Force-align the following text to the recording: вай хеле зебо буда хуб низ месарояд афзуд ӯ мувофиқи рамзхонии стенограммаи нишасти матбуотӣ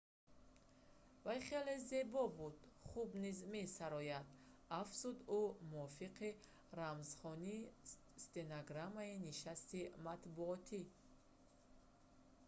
вай 1.25 1.39
хеле 1.47 1.75
зебо 1.89 2.23
буда 2.39 2.63
хуб 2.89 3.09
низ 3.23 3.37
месарояд 3.53 4.27
афзуд 4.81 5.17
ӯ 5.39 5.41
мувофиқи 5.69 6.29
рамзхонии 6.79 7.71
стенограммаи 8.23 9.21
нишасти 9.27 9.81
матбуотӣ 10.05 10.81